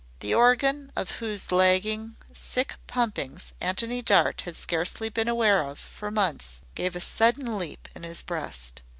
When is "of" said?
0.95-1.11